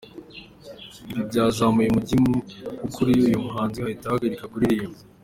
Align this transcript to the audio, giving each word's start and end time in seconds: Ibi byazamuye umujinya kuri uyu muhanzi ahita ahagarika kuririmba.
Ibi 1.11 1.21
byazamuye 1.29 1.87
umujinya 1.89 2.39
kuri 2.93 3.11
uyu 3.27 3.43
muhanzi 3.45 3.77
ahita 3.85 4.05
ahagarika 4.07 4.51
kuririmba. 4.53 4.99